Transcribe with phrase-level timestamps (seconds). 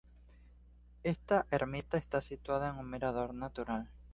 [1.03, 3.87] Esta ermita está situada en un mirador natural.